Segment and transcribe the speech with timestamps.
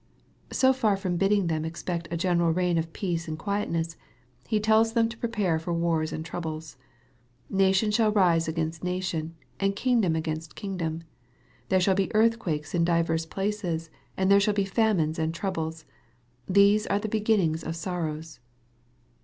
[0.51, 3.97] So far from bidding them expect a general reign of peace and quietness,
[4.47, 6.75] He tells them to prepare for wars and troubles."
[7.67, 11.03] Nation shall rise against nation, and kingdom against kingdom.
[11.69, 15.85] There shall be earthquakes in divers places, and there shall be famines and troubles:
[16.49, 18.39] these are the beginnings of sorrows."